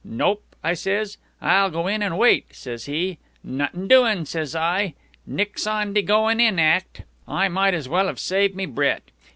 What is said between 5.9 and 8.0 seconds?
de goin' in act.' I might as